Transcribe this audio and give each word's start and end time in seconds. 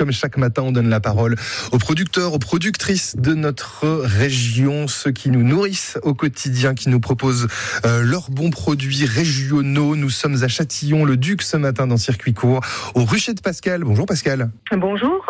Comme 0.00 0.12
chaque 0.12 0.38
matin, 0.38 0.62
on 0.62 0.72
donne 0.72 0.88
la 0.88 0.98
parole 0.98 1.36
aux 1.72 1.76
producteurs, 1.76 2.32
aux 2.32 2.38
productrices 2.38 3.16
de 3.18 3.34
notre 3.34 3.84
région, 4.02 4.88
ceux 4.88 5.10
qui 5.10 5.28
nous 5.28 5.42
nourrissent 5.42 5.98
au 6.02 6.14
quotidien, 6.14 6.72
qui 6.74 6.88
nous 6.88 7.00
proposent 7.00 7.48
euh, 7.84 8.02
leurs 8.02 8.30
bons 8.30 8.48
produits 8.48 9.04
régionaux. 9.04 9.96
Nous 9.96 10.08
sommes 10.08 10.42
à 10.42 10.48
Châtillon, 10.48 11.04
le 11.04 11.18
Duc, 11.18 11.42
ce 11.42 11.58
matin 11.58 11.86
dans 11.86 11.98
Circuit 11.98 12.32
Court, 12.32 12.62
au 12.94 13.04
rucher 13.04 13.34
de 13.34 13.42
Pascal. 13.42 13.84
Bonjour 13.84 14.06
Pascal. 14.06 14.50
Bonjour. 14.74 15.26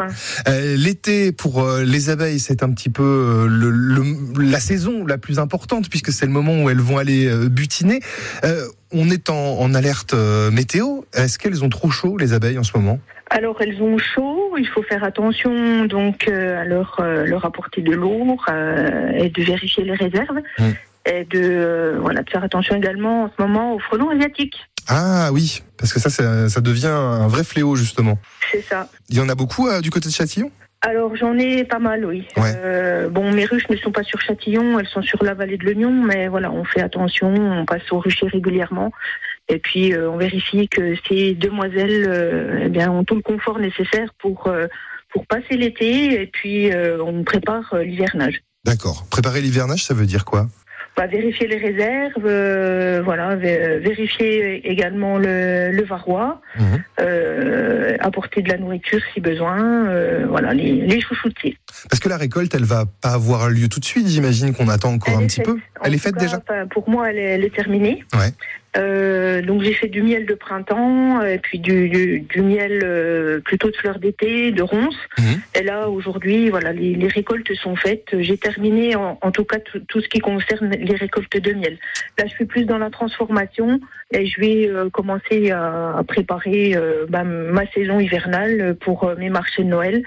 Euh, 0.47 0.77
L'été 0.77 1.33
pour 1.33 1.65
euh, 1.65 1.83
les 1.83 2.09
abeilles, 2.09 2.39
c'est 2.39 2.63
un 2.63 2.71
petit 2.71 2.91
peu 2.91 3.49
le, 3.51 3.71
le- 3.71 4.45
la 4.45 4.61
saison 4.61 5.05
la 5.05 5.19
plus 5.19 5.41
importante 5.41 5.91
puisque 5.91 6.13
c'est 6.13 6.27
le 6.27 6.33
moment 6.33 6.63
où 6.63 6.71
elles 6.71 6.79
vont 6.79 6.97
aller 6.99 7.29
butiner. 7.49 7.99
On 8.93 9.11
est 9.11 9.31
en, 9.31 9.35
en 9.59 9.75
alerte 9.75 10.15
météo. 10.53 11.01
Est-ce 11.13 11.41
qu'elles 11.41 11.65
ont 11.65 11.69
trop 11.69 11.91
chaud 11.91 12.17
les 12.19 12.35
abeilles 12.35 12.59
en 12.59 12.63
ce 12.63 12.77
moment? 12.77 13.01
Alors 13.33 13.59
elles 13.61 13.81
ont 13.81 13.97
chaud, 13.97 14.40
il 14.59 14.69
faut 14.69 14.83
faire 14.83 15.05
attention 15.05 15.85
donc 15.85 16.29
euh, 16.29 16.61
à 16.61 16.65
leur, 16.65 16.99
euh, 17.01 17.25
leur 17.25 17.45
apporter 17.45 17.83
de 17.83 17.93
l'eau 17.93 18.37
et 19.15 19.29
de 19.31 19.43
vérifier 19.43 19.85
les 19.85 19.95
réserves. 19.95 20.41
Mm. 20.59 20.71
Et 21.07 21.25
de, 21.25 21.41
euh, 21.41 21.99
voilà, 21.99 22.23
de 22.23 22.29
faire 22.29 22.45
attention 22.45 22.77
également 22.77 23.25
en 23.25 23.31
ce 23.35 23.43
moment 23.43 23.75
aux 23.75 23.79
frelons 23.79 24.11
asiatiques. 24.11 24.57
Ah 24.87 25.31
oui, 25.33 25.63
parce 25.79 25.93
que 25.95 25.99
ça, 25.99 26.11
ça, 26.11 26.49
ça 26.49 26.61
devient 26.61 26.89
un 26.89 27.27
vrai 27.27 27.43
fléau 27.43 27.75
justement. 27.75 28.19
C'est 28.53 28.61
ça. 28.61 28.87
Il 29.09 29.17
y 29.17 29.21
en 29.21 29.29
a 29.29 29.35
beaucoup 29.35 29.67
euh, 29.67 29.81
du 29.81 29.91
côté 29.91 30.09
de 30.09 30.13
Châtillon? 30.13 30.51
Alors 30.83 31.15
j'en 31.17 31.39
ai 31.39 31.65
pas 31.65 31.79
mal, 31.79 32.05
oui. 32.05 32.27
Ouais. 32.37 32.53
Euh, 32.57 33.09
bon, 33.09 33.33
mes 33.33 33.45
ruches 33.45 33.69
ne 33.69 33.77
sont 33.77 33.93
pas 33.93 34.03
sur 34.03 34.21
Châtillon, 34.21 34.79
elles 34.79 34.89
sont 34.89 35.03
sur 35.03 35.23
la 35.25 35.35
vallée 35.35 35.57
de 35.57 35.65
l'Oignon, 35.65 35.93
mais 35.93 36.29
voilà, 36.29 36.51
on 36.51 36.65
fait 36.65 36.83
attention, 36.83 37.29
on 37.29 37.65
passe 37.65 37.91
au 37.93 37.99
rucher 37.99 38.27
régulièrement. 38.29 38.91
Et 39.51 39.59
puis 39.59 39.93
euh, 39.93 40.09
on 40.11 40.17
vérifie 40.17 40.69
que 40.69 40.95
ces 41.09 41.35
demoiselles 41.35 42.05
euh, 42.09 42.63
eh 42.65 42.69
bien, 42.69 42.91
ont 42.91 43.05
tout 43.05 43.17
le 43.17 43.23
confort 43.23 43.59
nécessaire 43.59 44.15
pour, 44.19 44.47
euh, 44.47 44.67
pour 45.13 45.27
passer 45.27 45.57
l'été, 45.57 46.23
et 46.23 46.27
puis 46.27 46.71
on 47.05 47.25
prépare 47.25 47.75
l'hivernage. 47.83 48.43
D'accord. 48.65 49.07
Préparer 49.11 49.41
l'hivernage, 49.41 49.83
ça 49.85 49.93
veut 49.95 50.07
dire 50.07 50.25
quoi? 50.25 50.47
Va 50.97 51.07
vérifier 51.07 51.47
les 51.47 51.57
réserves, 51.57 52.27
euh, 52.27 53.01
voilà, 53.03 53.35
vé- 53.37 53.79
vérifier 53.79 54.69
également 54.71 55.19
le, 55.19 55.71
le 55.73 55.83
varroa, 55.85 56.41
Mhm. 56.59 56.83
euh, 57.01 57.97
apporter 58.01 58.43
de 58.43 58.49
la 58.51 58.59
nourriture 58.59 59.01
si 59.15 59.21
besoin, 59.21 59.87
euh, 59.89 60.27
voilà, 60.29 60.53
les, 60.53 60.73
les 60.73 61.01
chouchoutiers. 61.01 61.57
Parce 61.89 62.01
que 62.01 62.09
la 62.09 62.17
récolte, 62.17 62.55
elle 62.55 62.65
va 62.65 62.85
pas 63.03 63.11
avoir 63.15 63.49
lieu 63.49 63.69
tout 63.69 63.81
de 63.81 63.85
suite. 63.85 64.07
J'imagine 64.09 64.53
qu'on 64.55 64.69
attend 64.69 64.93
encore 64.93 65.15
Elle 65.17 65.25
un 65.25 65.27
petit 65.27 65.37
faite. 65.37 65.47
peu. 65.47 65.59
En 65.81 65.85
Elle 65.85 65.95
est 65.95 65.99
faite 65.99 66.15
cas, 66.17 66.21
déjà? 66.21 66.43
Pour 66.71 66.89
moi, 66.91 67.11
elle 67.11 67.19
est, 67.19 67.23
elle 67.35 67.45
est 67.45 67.55
terminée. 67.55 68.05
Ouais. 68.15 68.31
Euh, 68.77 69.43
donc 69.43 69.63
j'ai 69.63 69.73
fait 69.73 69.89
du 69.89 70.03
miel 70.03 70.27
de 70.27 70.35
printemps 70.35 71.23
et 71.23 71.39
puis 71.39 71.59
du, 71.59 71.89
du, 71.89 72.21
du 72.21 72.41
miel 72.41 72.81
euh, 72.85 73.41
plutôt 73.41 73.69
de 73.71 73.77
fleurs 73.77 73.99
d'été, 73.99 74.53
de 74.53 74.63
ronces. 74.63 74.97
Mhm. 75.19 75.41
Et 75.59 75.63
là 75.65 75.89
aujourd'hui, 75.89 76.51
voilà, 76.51 76.73
les, 76.73 76.95
les 76.95 77.09
récoltes 77.09 77.53
sont 77.55 77.75
faites. 77.75 78.15
J'ai 78.21 78.37
terminé 78.37 78.95
en, 78.95 79.19
en 79.21 79.31
tout 79.33 79.45
cas 79.45 79.59
tout, 79.59 79.81
tout 79.89 80.01
ce 80.01 80.09
qui 80.09 80.21
concerne 80.21 80.71
les 80.71 80.95
récoltes 80.95 81.37
de 81.37 81.53
miel. 81.53 81.79
Là, 82.19 82.27
je 82.27 82.31
suis 82.31 82.45
plus 82.47 82.65
dans 82.65 82.79
la 82.79 82.91
transformation 82.91 83.81
et 84.13 84.27
je 84.27 84.41
vais 84.41 84.69
euh, 84.69 84.89
commencer 84.91 85.51
à, 85.51 85.97
à 85.99 86.05
préparer 86.05 86.77
euh, 86.77 87.07
bah, 87.09 87.25
ma 87.25 87.67
saison 87.73 87.99
hivernale 87.99 88.77
pour 88.81 89.05
euh, 89.05 89.15
mes 89.17 89.31
marchés 89.31 89.65
de 89.65 89.69
Noël. 89.69 90.03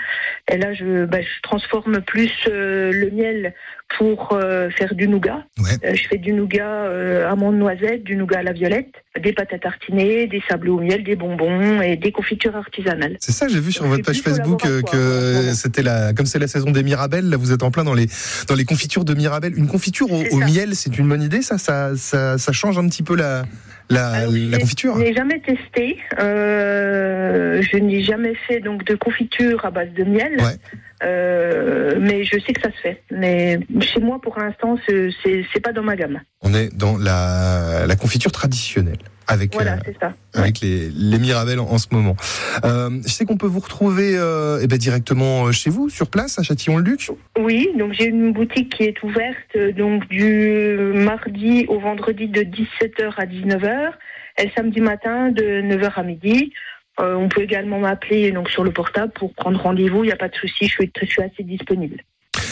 Et 0.51 0.57
là, 0.57 0.73
je, 0.73 1.05
bah, 1.05 1.21
je 1.21 1.41
transforme 1.41 2.01
plus 2.01 2.31
euh, 2.47 2.91
le 2.93 3.09
miel 3.11 3.53
pour 3.97 4.33
euh, 4.33 4.69
faire 4.71 4.95
du 4.95 5.07
nougat. 5.07 5.43
Ouais. 5.59 5.95
Je 5.95 6.07
fais 6.07 6.17
du 6.17 6.33
nougat 6.33 6.85
euh, 6.85 7.29
amande 7.29 7.57
noisette, 7.57 8.03
du 8.03 8.15
nougat 8.15 8.39
à 8.39 8.43
la 8.43 8.52
violette, 8.53 8.93
des 9.21 9.33
pâtes 9.33 9.53
à 9.53 9.59
tartiner, 9.59 10.27
des 10.27 10.41
sablés 10.47 10.69
au 10.69 10.79
miel, 10.79 11.03
des 11.03 11.15
bonbons 11.15 11.81
et 11.81 11.97
des 11.97 12.11
confitures 12.11 12.55
artisanales. 12.55 13.17
C'est 13.19 13.31
ça, 13.31 13.47
j'ai 13.47 13.59
vu 13.59 13.71
sur 13.71 13.85
votre 13.85 14.03
page 14.03 14.21
Facebook 14.21 14.61
que 14.61 15.53
c'était 15.53 15.83
la, 15.83 16.13
comme 16.13 16.25
c'est 16.25 16.39
la 16.39 16.47
saison 16.47 16.71
des 16.71 16.83
Mirabelles, 16.83 17.29
là 17.29 17.37
vous 17.37 17.51
êtes 17.51 17.63
en 17.63 17.71
plein 17.71 17.83
dans 17.83 17.93
les 17.93 18.07
dans 18.47 18.55
les 18.55 18.65
confitures 18.65 19.05
de 19.05 19.13
Mirabelle. 19.13 19.57
Une 19.57 19.67
confiture 19.67 20.11
au, 20.11 20.37
miel, 20.37 20.75
c'est 20.75 20.97
une 20.97 21.09
bonne 21.09 21.21
idée, 21.21 21.41
ça, 21.41 21.57
ça, 21.57 21.91
ça, 21.95 22.37
ça 22.37 22.51
change 22.51 22.77
un 22.77 22.87
petit 22.87 23.03
peu 23.03 23.15
la 23.15 23.43
la, 23.89 24.07
Alors, 24.11 24.31
la 24.33 24.57
confiture. 24.59 24.95
Je 24.97 25.01
n'ai 25.03 25.13
jamais 25.13 25.39
testé. 25.41 25.97
Euh, 26.19 27.61
je 27.61 27.77
n'ai 27.77 28.01
jamais 28.03 28.33
fait 28.47 28.59
donc 28.59 28.83
de 28.85 28.95
confiture 28.95 29.65
à 29.65 29.71
base 29.71 29.89
de 29.93 30.03
miel. 30.03 30.33
Ouais. 30.39 30.55
Euh, 31.03 31.95
mais 31.99 32.23
je 32.23 32.39
sais 32.39 32.53
que 32.53 32.61
ça 32.61 32.71
se 32.71 32.77
fait. 32.81 33.03
Mais 33.11 33.59
chez 33.81 33.99
moi, 33.99 34.19
pour 34.21 34.39
l'instant, 34.39 34.77
ce- 34.87 35.11
c'est 35.23 35.45
c'est 35.53 35.59
pas 35.59 35.73
dans 35.73 35.83
ma 35.83 35.95
gamme. 35.95 36.21
On 36.41 36.53
est 36.53 36.73
dans 36.75 36.97
la, 36.97 37.85
la 37.85 37.95
confiture 37.95 38.31
traditionnelle 38.31 38.97
avec 39.27 39.53
Voilà, 39.53 39.77
euh, 40.03 40.09
avec 40.33 40.61
les, 40.61 40.89
les 40.89 41.19
Mirabelles 41.19 41.59
en, 41.59 41.69
en 41.69 41.77
ce 41.77 41.87
moment. 41.91 42.15
Euh, 42.63 42.89
je 43.05 43.11
sais 43.11 43.25
qu'on 43.25 43.37
peut 43.37 43.47
vous 43.47 43.59
retrouver 43.59 44.15
euh, 44.15 44.59
eh 44.61 44.67
ben, 44.67 44.77
directement 44.77 45.51
chez 45.51 45.69
vous, 45.69 45.89
sur 45.89 46.09
place, 46.09 46.39
à 46.39 46.43
Châtillon-le-Duc. 46.43 47.11
Oui, 47.39 47.69
donc 47.77 47.93
j'ai 47.93 48.07
une 48.07 48.33
boutique 48.33 48.75
qui 48.75 48.83
est 48.83 49.01
ouverte 49.03 49.57
donc 49.75 50.07
du 50.07 50.93
mardi 50.93 51.65
au 51.67 51.79
vendredi 51.79 52.27
de 52.27 52.41
17h 52.41 53.13
à 53.17 53.25
19h 53.25 53.91
et 54.39 54.45
le 54.45 54.51
samedi 54.55 54.81
matin 54.81 55.29
de 55.29 55.61
9h 55.61 55.93
à 55.95 56.03
midi. 56.03 56.53
On 56.99 57.27
peut 57.27 57.41
également 57.41 57.79
m'appeler 57.79 58.31
donc 58.31 58.49
sur 58.49 58.63
le 58.63 58.71
portable 58.71 59.11
pour 59.13 59.33
prendre 59.33 59.59
rendez-vous, 59.59 60.03
il 60.03 60.07
n'y 60.07 60.13
a 60.13 60.17
pas 60.17 60.29
de 60.29 60.35
souci, 60.35 60.67
je 60.67 60.71
suis, 60.71 60.91
je 61.01 61.05
suis 61.05 61.23
assez 61.23 61.43
disponible. 61.43 61.97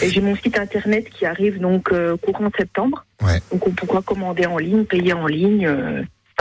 Et 0.02 0.10
j'ai 0.10 0.22
mon 0.22 0.36
site 0.36 0.58
internet 0.58 1.10
qui 1.10 1.28
arrive 1.28 1.60
donc 1.60 1.92
courant 2.22 2.50
septembre. 2.58 3.06
Ouais. 3.22 3.40
Donc 3.52 3.68
on 3.68 3.72
pourra 3.72 4.02
commander 4.02 4.48
en 4.48 4.58
ligne, 4.58 4.86
payer 4.86 5.14
en 5.14 5.28
ligne, 5.28 5.68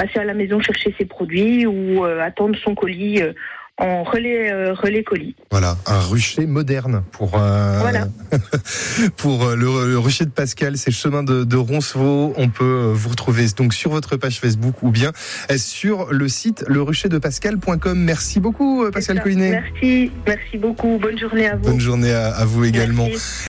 passer 0.00 0.18
à 0.18 0.24
la 0.24 0.34
maison 0.34 0.60
chercher 0.60 0.94
ses 0.98 1.04
produits 1.04 1.66
ou 1.66 2.04
euh, 2.04 2.20
attendre 2.22 2.56
son 2.64 2.74
colis 2.74 3.20
euh, 3.20 3.32
en 3.76 4.02
relais 4.02 4.52
euh, 4.52 4.72
relais 4.74 5.02
colis. 5.02 5.34
Voilà, 5.50 5.76
un 5.86 6.00
rucher 6.00 6.46
moderne 6.46 7.02
pour 7.12 7.32
euh, 7.34 7.78
Voilà. 7.80 8.08
pour 9.16 9.44
euh, 9.44 9.56
le, 9.56 9.88
le 9.90 9.98
rucher 9.98 10.24
de 10.24 10.30
Pascal, 10.30 10.76
c'est 10.76 10.90
le 10.90 10.94
chemin 10.94 11.22
de, 11.22 11.44
de 11.44 11.56
Roncevaux. 11.56 12.32
On 12.36 12.48
peut 12.48 12.92
vous 12.94 13.08
retrouver 13.08 13.46
donc 13.56 13.72
sur 13.74 13.90
votre 13.90 14.16
page 14.16 14.38
Facebook 14.40 14.82
ou 14.82 14.90
bien 14.90 15.12
sur 15.56 16.12
le 16.12 16.28
site 16.28 16.64
lerucherdepascal.com. 16.68 17.98
Merci 17.98 18.40
beaucoup 18.40 18.84
Pascal. 18.92 19.22
Collinet. 19.22 19.50
Merci, 19.50 20.12
merci 20.26 20.58
beaucoup. 20.58 20.98
Bonne 20.98 21.18
journée 21.18 21.46
à 21.48 21.56
vous. 21.56 21.62
Bonne 21.64 21.80
journée 21.80 22.12
à, 22.12 22.28
à 22.28 22.44
vous 22.44 22.64
également. 22.64 23.06
Merci. 23.06 23.38